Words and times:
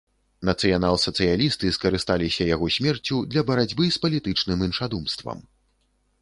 Нацыянал-сацыялісты 0.49 1.69
скарысталіся 1.77 2.47
яго 2.55 2.71
смерцю 2.77 3.19
для 3.35 3.45
барацьбы 3.51 3.83
з 3.97 4.03
палітычным 4.07 4.65
іншадумствам. 4.71 5.37